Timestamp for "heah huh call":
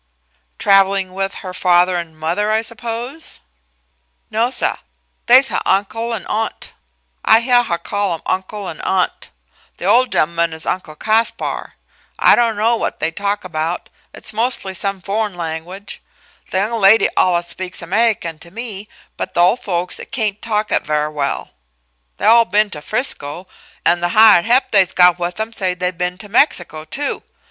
7.41-8.15